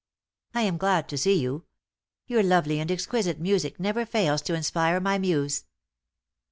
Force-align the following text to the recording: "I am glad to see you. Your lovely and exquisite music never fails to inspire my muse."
"I 0.55 0.61
am 0.63 0.77
glad 0.79 1.07
to 1.09 1.17
see 1.19 1.39
you. 1.39 1.65
Your 2.25 2.41
lovely 2.41 2.79
and 2.79 2.89
exquisite 2.91 3.39
music 3.39 3.79
never 3.79 4.03
fails 4.03 4.41
to 4.41 4.55
inspire 4.55 4.99
my 4.99 5.19
muse." 5.19 5.65